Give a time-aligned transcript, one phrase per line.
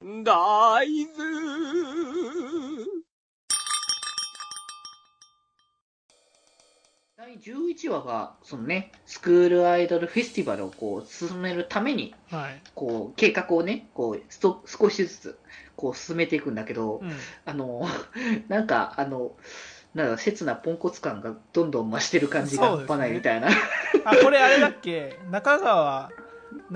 [0.00, 0.84] 大豆
[7.16, 12.62] 第11話が、そのね、スクールアイドルフェスティバルをこう進めるために、はい。
[12.76, 15.38] こう、計画をね、こう、スト少しずつ、
[15.74, 17.12] こう進めていくんだけど、うん。
[17.44, 17.84] あの、
[18.46, 19.32] なんか、あの、
[19.94, 23.48] なんか、切なポンコツ感がどんどん増してる感じが半端ないみたいな。
[24.04, 25.18] あ、これあれだっけ？
[25.30, 26.27] 中川奈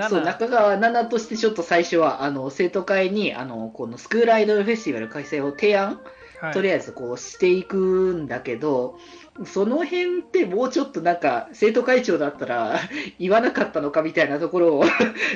[0.09, 0.25] そう、々。
[0.25, 6.01] 中川奈々としてちょっと最初は、あの、生徒会に、あの、このスクールアイドルフェスティバル開催を提案、
[6.41, 8.98] はい、とりあえずこうしていくんだけど、
[9.46, 12.80] その辺ってもうちょっとなんか、生徒会長だったら
[13.19, 14.84] 言わなかったのかみたいなところを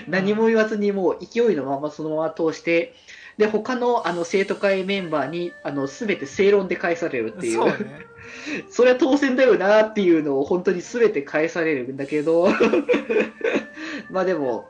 [0.08, 2.94] 何も言わずにもう勢いのままそのまま通して、
[3.38, 7.52] で、他のあの生徒会メンバーに、あの、すべて正論で返されるっていう。
[7.54, 8.06] そうね。
[8.70, 12.48] それは当然だよなっていうのを本当に全て返されるんだけど、
[14.10, 14.68] まあでも、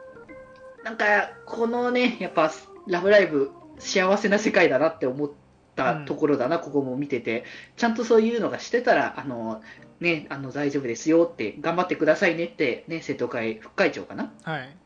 [0.84, 2.52] なんか、このね、やっぱ、
[2.86, 5.30] ラブライブ、幸せな世界だなって思っ
[5.74, 7.44] たところだな、ここも見てて、
[7.76, 9.62] ちゃんとそういうのがしてたら、あの、
[10.00, 14.32] ね、あの、大丈夫ですよって、頑張ってくださいねって、ね、生徒会副会長かな？
[14.42, 14.76] はい。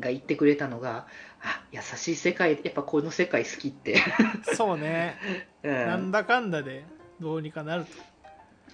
[0.00, 1.06] が言ってくれたのが、
[1.40, 4.00] あ、優しい世界、やっぱこの世界好きって。
[4.54, 5.16] そうね。
[5.62, 6.84] うんなんだかんだで
[7.20, 7.90] どうにかなると。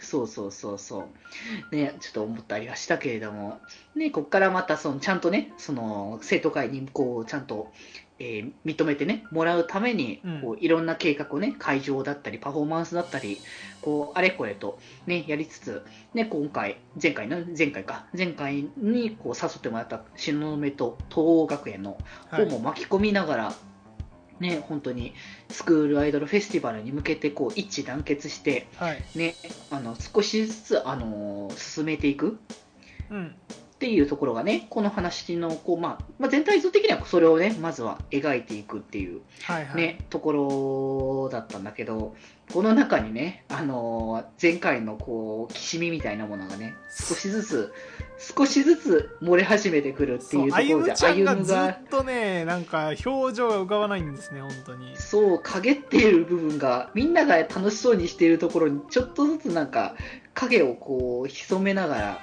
[0.00, 1.08] そうそうそうそ
[1.72, 1.74] う。
[1.76, 3.60] ね、ちょっと思ったりはしたけれども、
[3.94, 7.72] ね、こっからまたそのちゃんとね、その生徒会にこうちゃんと、
[8.20, 10.40] えー認めてね、もらうために、うん。
[10.40, 13.38] こういろんな計画をね、会場だったり、パフォーマンスだったり、
[13.80, 15.82] こうあれこれとね、やりつつ、
[16.14, 21.96] ね、今回、前回の、前回か、前回にこう誘ってもらった東雲と東欧学園の
[22.30, 22.44] はい。
[22.46, 23.54] 方も巻き込みながら、
[24.40, 25.14] ね、本当に
[25.50, 29.02] スクールアイドルフェスティバルに向けてこう一致団結して、はい。
[29.14, 29.34] ね、
[29.70, 32.38] あの少しずつ、あのー進めていく
[33.10, 33.34] うん。
[33.78, 39.76] っていうところがね、この話のこう、まあまあ、全体像的にはそれをね、まずは描いていくっていう、はいはい。
[39.76, 42.16] ねところだったんだけど、
[42.52, 47.72] この中にね、あのー前回のこうきしみみたいなものがね、少しずつ、
[48.18, 54.96] 少しずつ漏れ始めてくるってそいううところで、歩がずっとね、なんか表情が浮かばないんですね、本当に。
[54.96, 59.94] そう、陰っている部分が、みんなが楽しそうにしているところに、ちょっとずつなんか、
[60.34, 62.20] 影をこう、潜めながら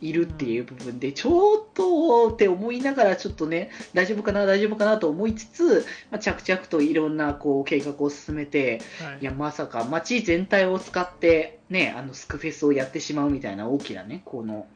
[0.00, 14.66] いるっていう部分で、ちょっとって思いながら、ちょっとね、大丈夫かな、大丈夫かなと思いつつ、まあ、着々といろんなこう計画を進めて、はいいや、まさか街全体を使って、ね、あの、スクフェスをやってしまうみたいな大きなね、この、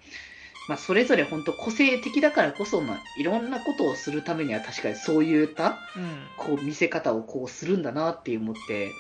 [0.69, 6.27] まあ、それぞれ本当個性的だからこそ、まあ、いろんなことをするためには確かにそういった、うん。
[6.37, 8.93] こう見せ方をこうするんだなって思って、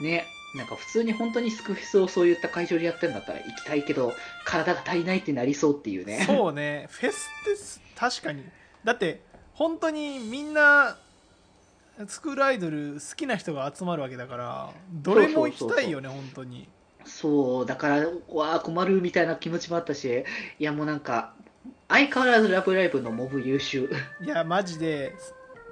[0.00, 4.12] ね、なんか普通に本当にスクフェスをそういった会場でやってるんだったら行きたいけど、
[4.44, 6.24] 体が足りないってなりそうっていうね。
[6.26, 8.44] そうね、フェスってす確かに。
[8.84, 9.20] だって、
[9.52, 10.96] 本当にみんな、
[12.08, 16.68] スクールアイドル好きな人が集まるわけだから、どれも行きたいよね、本当に。
[17.06, 20.24] そう、だから、わあ、困るみたいな気持ちもあったし、
[20.58, 21.34] いやもうなんか、
[21.88, 23.90] 相変わらずラブライブのモブ優秀。
[24.24, 25.14] いや、マジで、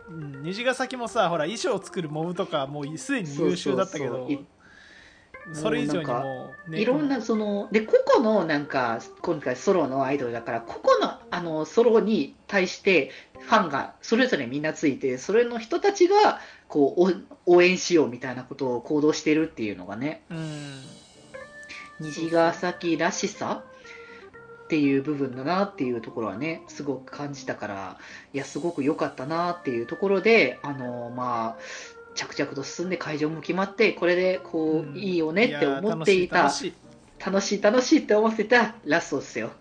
[0.09, 4.28] うん虹ヶ崎もさ、ほら、衣装を作るモブとか、もうすでに優秀だったけど
[5.53, 13.10] それ以上にもいろんなその、で、個々のなんか、今回ソロのアイドルだから、個々のあのソロに対して
[13.41, 20.82] ファンがそれぞれみんなついて、それの人たちがこうお応援しようみたいなことを行動してるっていうのがね、うん。
[22.02, 23.62] 虹ヶ崎らしさ
[24.64, 27.98] っていう部分だなっていうところはね、すごく感じたから、
[28.32, 31.62] いや、すごく良かったなっていうところで、あの、まあ、
[32.14, 36.36] 着々と進んで会場も決まって、これでこう、うんいいよねって思っていた。
[36.38, 36.50] や
[37.24, 39.52] 楽しい楽しいって思ってたラストですよ。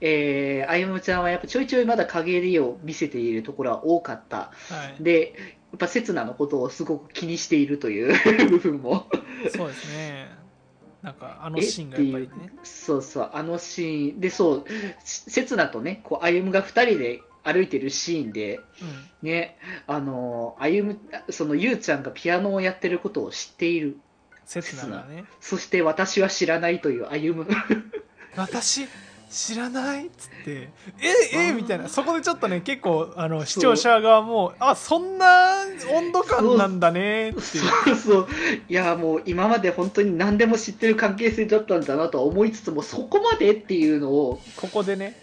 [0.00, 4.36] えー、あゆむちゃんはやっぱちょいちょいまだ陰りを見せているところは多かった。
[4.36, 4.52] は
[4.98, 5.02] い。
[5.02, 8.14] で、やっぱ刹那のことをすごく気にしているという
[8.48, 9.06] 部分も。
[9.54, 10.39] そうですね。
[11.02, 12.52] なんか、あのえシーンがやっぱりね。
[12.62, 14.64] そうそう、あのシーンで、そう、
[15.04, 18.60] 刹那とね、こう、あゆむが二人で歩いてるシーンで、
[19.22, 19.28] うん。
[19.28, 20.98] ね、あの、あゆむ、
[21.30, 23.98] そのゆうちゃんがピアノをやってることを知っている。
[24.44, 25.24] 刹那がね。
[25.40, 27.46] そして私は知らないというあゆむ。
[28.36, 28.88] 私？
[29.30, 30.68] 知らないっつって
[31.00, 31.88] ええみたいな。
[31.88, 35.54] そこでちょっとね結構あの視聴者側もあそんな
[35.94, 38.28] 温度感なんだねってそうそう。
[38.68, 45.16] いや、もう今まで本当に何でも知ってる関係性だったんだなとは思いつつも、そこまでっていうのを、ここでね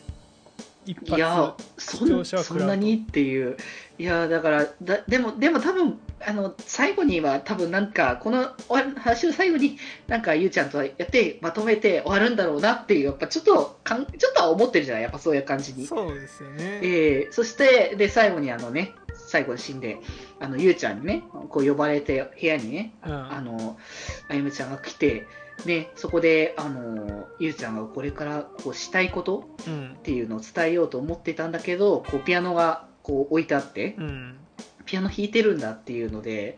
[0.92, 3.58] 一いや発そんなにっていう。
[4.00, 15.04] いやだからだでもでも多分あの最後には多分なんかこのお話の最後になんかゆうちゃんとやってまとめて終わるんだろうなっていうやっぱちょっとかんちょっとは思ってるじゃない？
[15.04, 15.86] やっぱそういう感じに。
[15.88, 16.80] そうですよね。
[16.84, 18.94] えーそしてで最後にあのね
[19.28, 19.98] 最後のシーンで
[20.40, 23.12] あのゆうちゃんにねこう呼ばれて部屋にねうん。
[23.14, 23.78] あの、
[24.30, 25.26] あゆむちゃんが来て、
[25.66, 34.38] ね、そこで、あの、ゆうちゃんがこれからこうしたいことうんっていうのを伝えようと思ってたんだけど、こうピアノがこう置いてあって、うん
[34.86, 36.56] ピアノ弾いてるんだっていうので、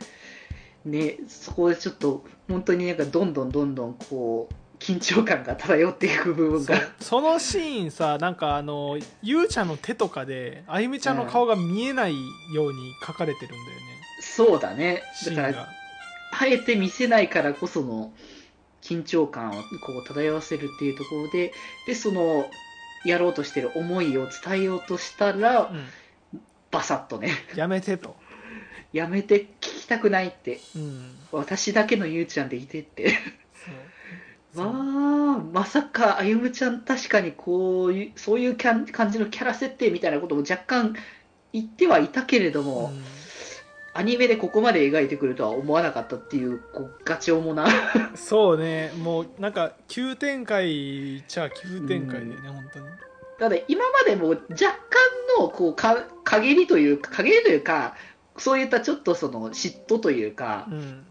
[0.85, 6.75] ね、そこでちょっと本当になんかどんどんどんどんこう、緊張感が漂っていく部分が。
[6.99, 12.13] そのシーンさなんかあのゆうちゃんの手とかであゆみちゃんの顔が見えない
[12.53, 13.65] ように描かれてるんだよね、
[14.21, 15.03] そうだね。
[15.25, 15.69] だから、
[16.31, 18.13] あえて見せないからこその
[18.81, 21.53] 緊張感をこう漂わせるっていうところで、
[21.85, 22.49] で、その、
[23.05, 26.41] やろうとしてる思いを伝えようとしたら、うん、
[26.71, 28.15] バサッとね、やめてと、
[28.91, 33.17] やめて聞きたくないって、うん、私だけのゆうちゃんでいてって。
[34.55, 34.65] そう。
[34.65, 34.71] わ
[35.37, 40.95] あ、まさか、あゆむちゃん確かにこういう、そういうキャン感じのキャラ設定みたいなことも若干
[41.53, 43.18] 言ってはいたけれども、うん
[43.93, 47.67] アニメでここまで描いてくるとは思わなかったっていう、こう、ガチ重な。
[48.15, 48.91] そうね。
[48.97, 52.85] もうなんか急展開っちゃ急展開だよね、本当に。
[53.39, 54.75] ただ今までも若干
[55.39, 57.95] のこうか陰りというか陰りというか
[58.37, 61.05] そういったちょっとその嫉妬というかうん。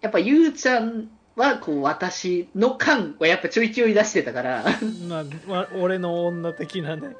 [0.00, 4.64] やっぱゆうちゃんはこう私の感はやっぱちょいちょい出してたから。
[5.08, 7.16] まあわ俺の女的なね。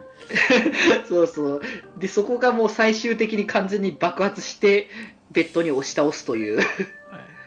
[1.09, 1.63] そうそう。
[1.99, 4.89] でそこがもう最終的に完全に爆発して
[5.31, 6.59] ベッドに押し倒すという。
[6.59, 6.67] はい。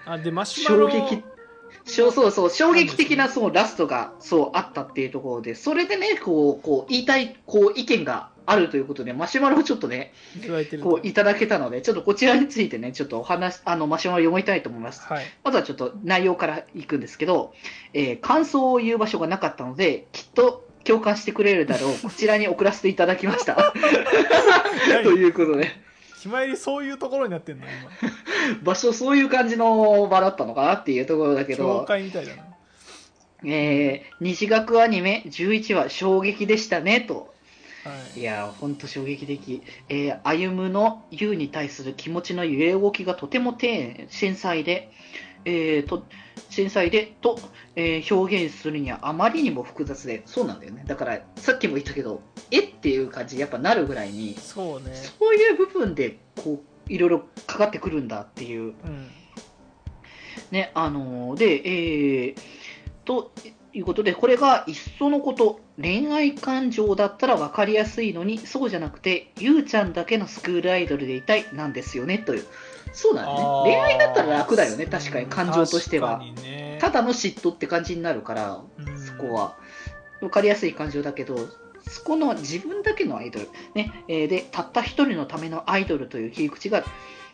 [0.06, 1.24] あでマシュマロ衝撃
[1.86, 2.50] そうそうそう。
[2.50, 5.54] 衝撃的なそのラストがそうあったっていうところで。
[5.56, 15.02] それでねこうこう言いたいこう意見があるということでマシュマロをちょっとねいこういただけたので、ちょっとこちらについてね、ちょっとお話、あの、マシュマロ読みたいと思います。
[15.08, 15.26] はい。
[15.44, 17.54] まずはちょっと内容からいくんですけど、
[17.94, 23.74] えー感想を言う場所がなかったので、きっと共感してくれるだろう、こちらに送らせていただきました。
[25.04, 25.72] ということで、
[26.16, 27.66] 決まりそういうところになってんの？
[27.66, 28.62] 今。
[28.64, 32.44] 場所そういう感じの場だったのかなっていうところだけ教ど、会みたいだな。
[33.44, 37.35] えー、西学アニメ11話衝撃でしたね、と。
[37.86, 38.20] はい。
[38.20, 39.62] いやー、ほんと衝撃的。
[39.90, 44.92] えー、歩夢の優に対する気持ちの揺れ動きがとても丁寧、繊細で、
[45.46, 46.04] えー、と、
[46.50, 47.40] 繊細で、と、
[47.76, 50.84] えー表現するにはあまりにも複雑で、そうなんだよね。
[50.88, 52.62] だから、さっきも言ったけど、え？
[52.62, 54.96] っていう感じにやっぱなるぐらいに、そうね。
[54.96, 59.12] そういう部分で、こう、いろいろかかってくるんだっていう、うん。
[60.50, 62.36] ね、あのーで、えー、
[63.06, 63.32] と
[63.76, 72.46] いうことで、これがいっそのこと、恋愛感情だったら分かりやすいのに、そうじゃなくて、ゆうちゃんだけのスクールアイドルでいたいなんですよね、という。
[72.94, 73.74] そうだよね。
[73.74, 76.20] 恋愛だったら楽だよね、確かに、感情としては。
[76.20, 79.58] ねただの嫉妬って感じになるから、うんそこは。
[80.22, 81.36] 分かりやすい感情だけど、
[81.88, 86.86] そこの自分だけのアイドル、ねえーで、たった一人のためのアイドルという切り口が、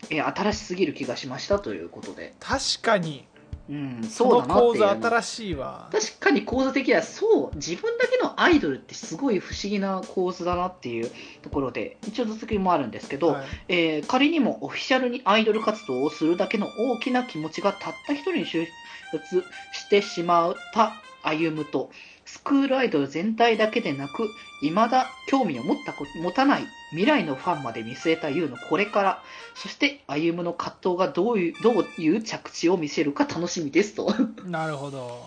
[0.10, 2.34] えー新しすぎる気がしましたということで。
[2.40, 3.28] 確かに
[3.72, 5.88] うん、そそうだな新しいわ。
[5.94, 11.10] 確かに構図的にはそう自分だけのアイドルってすごい不思議な構図だなっていう
[11.42, 13.46] ところで一応続きもあるんですけど、はい。
[13.70, 18.68] えー仮にもオフィシャルにアイドル活動をするだけの大きな気持ちがたった一人に集
[19.14, 21.92] 結してしまった歩むと
[22.26, 24.30] スクールアイドル全体だけでなく
[24.62, 29.24] 未だ興味を持ったこ持たない未来のファンまで見据えた優のこれから
[29.56, 34.14] そして歩むの葛藤がどういうどういう着地を見せるか楽しみですと。
[34.46, 35.26] なるほど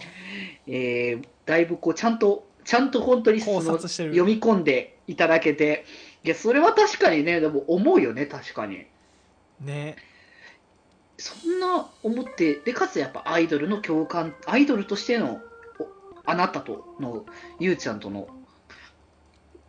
[0.67, 5.85] えーだいぶこうちゃんと、ちゃんと本当にその読み込んでいただけて、
[6.23, 8.87] いや、それは確かにね、でも思うよね、確かに。
[9.61, 9.97] ね
[11.17, 15.54] そんな思って、で、かつやっぱアイドルの共感、アイドルとしての、お
[16.27, 17.25] あなたとの、
[17.59, 18.29] ゆうちゃんとの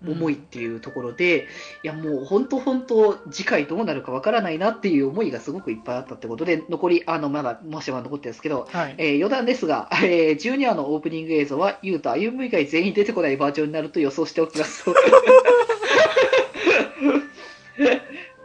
[0.07, 1.47] 思いっていうところで、
[1.83, 14.85] いや、もう本当本当、次回どうなるかわからないなっていう思いがすごくいっぱいあったってことで、残り、あの、まだ、もしは残ってるんですけど、はいえー余談ですが、えー、12話のオープニング映像は、ゆうと歩夢以外全員出てこないバージョンになると予想しておきます。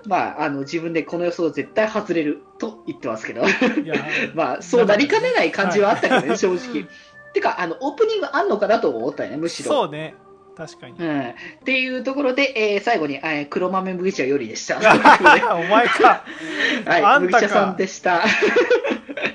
[0.06, 3.42] まあ、あの、自分でこの予想絶対外れると言ってますけど、
[4.34, 6.86] まあ、そうなりかねない感じはあったけどね、はい正直。
[7.32, 9.70] てか、あの、オープニングあんのかなと思ったよね、むしろ。
[9.70, 10.14] そうね
[10.56, 11.20] 確かにうん。
[11.30, 11.34] っ
[11.64, 14.76] ていうところで、えー最後に、えー黒豆麦茶よりでした。
[15.56, 16.24] お前か
[16.84, 18.22] はい、麦茶さんでした。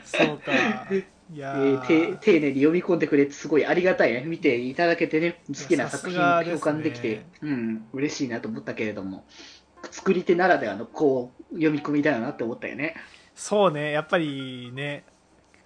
[0.04, 0.52] そうか
[0.94, 4.24] いいや えーて丁寧に読み込んでくれてすごいありがたいね。
[4.26, 9.26] 見ていただけてね、好きな作品を共感できて、うん、嬉しいなと思ったけれども、
[9.90, 12.96] 作り手ならではのこう、読み込みだよなって思ったよね。
[13.36, 15.04] そうねやっぱりね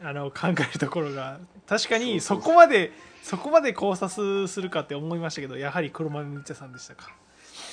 [0.01, 1.39] あの考えるところが。
[1.67, 2.91] 確かにそこまで
[3.21, 7.13] そこまで考察するかって思いましたけどやはり黒豆みっちゃさんでしたか。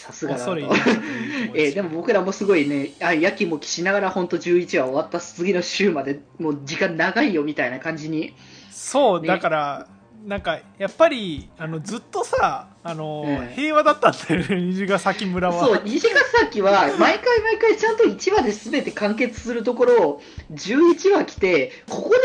[0.06, 8.34] さすがだえーでも僕らもすごいね、あやきもきしながら本当11話終わった次の週までもう時間長いよみたいな感じに、ね
[8.70, 9.86] そうだから
[10.26, 22.16] なんかやっぱりあのずっとさあの、ええ平和だったんだよね虹ヶ崎村はそう、虹ヶ崎は 毎回毎回ちゃんと1話で全て完結するところを11話来て、ここで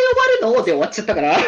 [0.41, 0.65] 終わるの？
[0.65, 1.37] で終わっちゃったから。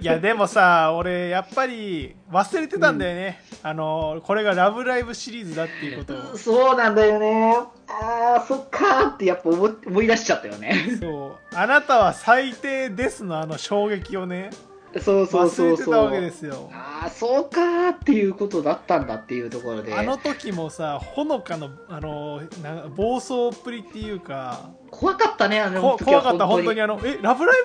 [0.00, 7.56] いやでもさ俺やっぱり忘れてたんだよね、あのこれが「ラブライブ!」シリーズだっていうことをそうなんだよね。
[7.88, 10.96] ああ、そっかーってやっぱ思思い出しちゃったよね。
[11.00, 14.50] そうあなたは最低ですのあの衝撃をね
[14.98, 16.20] そうそう忘そうそう。
[16.20, 19.94] ですよああ、そうかーっていうことだったんだっていうところで。
[19.94, 27.56] あの時もさほのかのあのな暴走っぷりっていうか怖かったね、あのこ時は怖かった本当ににあのえラブライ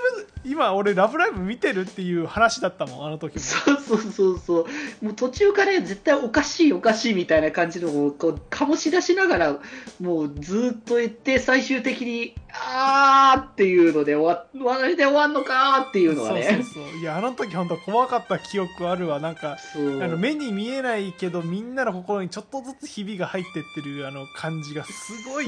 [0.44, 3.40] ブ今俺ラブライブ見てるっていう話だったもんあの時も。
[3.40, 4.60] そうそうそうそ
[5.02, 5.06] う。
[5.06, 9.58] もう途中から絶対おかしいおかしいみたいな感じのをこう醸し出しながら、
[10.00, 16.44] もうずっと言って最終的に、あーっていうので終わ、終わりで終わんのかーっていうのはそうね。
[16.44, 17.00] そうそう。
[17.00, 19.20] いやあの時本当怖かった記憶あるわ。
[19.20, 20.04] なんかそう。
[20.04, 24.92] あの目に見えないけどみんなの心にちょっとずつひびが入ってってるあの感じがす
[25.28, 25.48] ごい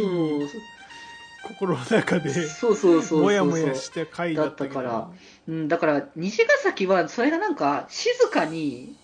[1.44, 3.22] 心の中でそうそうそう。
[3.22, 5.10] もやもやして回だったから
[5.48, 8.96] うん、だから、虹ヶ崎は、それがなんか、静かに、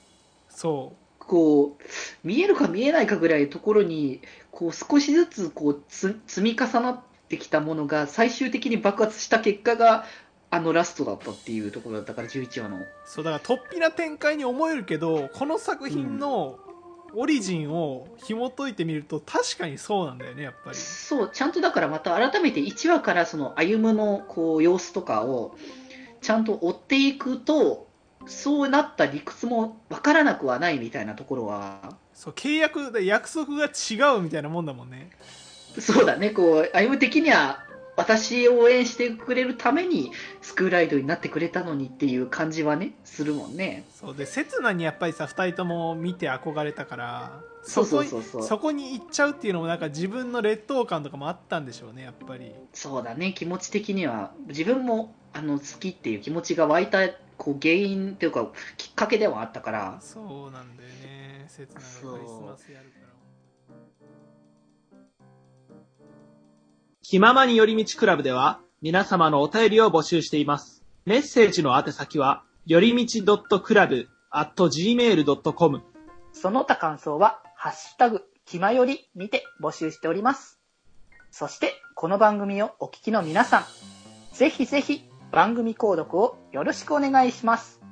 [0.49, 4.21] そこう、見えるか見えないかぐらいのところに、
[4.51, 10.05] こう、少しずつ、こう、つ積み重なってきたものが、最終的に爆発した結果が、
[10.49, 12.77] あのラストだったっていうところだったから、11話の。
[12.77, 16.59] うそうだから突飛な展開に思えるけどこの作品の
[17.15, 20.75] オリジンを紐解いてみると確かにそうなんだよねやっぱり。
[20.75, 25.55] そう、ちゃんとだからまた改めて1話からその歩夢のこう様子とかを
[26.21, 27.87] ちゃんと追っていくと、
[28.25, 35.09] そうなった理屈もわからなくはないみたいなところは、そう契約で約束が違うみたいなもんだもんね。
[35.79, 43.85] そうだね、こう、歩夢的には私を応援してくれるためにスクールアイドルになってくれたのにっていう感じはね、するもんね。
[43.99, 48.23] そうで刹那にやっぱりさ2人とも見て憧れたからそうそうこそう。
[48.23, 48.43] そう。
[48.43, 52.51] そこに行っちゃうっていうのもなんか自分の劣等感とかもあったんでしょうねやっぱり。
[52.73, 58.47] そうだね、気持ち的には、自分もあの好きっていう気持ちが湧いたこう原因っていうか、
[58.77, 61.45] きっかけではあったから、そうなんだよね。
[61.47, 63.12] 刹那がクリスマスやるから
[67.03, 70.85] 気ままに寄り道クラブでは皆様のお便りを募集しています。
[71.05, 75.81] メッセージの宛先は、よりみち .club.gmail.com
[76.31, 80.61] その他感想は、ハッシュタグ、きまよりにて募集しております。
[81.29, 83.65] そして、この番組をお聞きの皆さん、
[84.33, 87.82] ぜひぜひ番組購読をよろしくお願いします。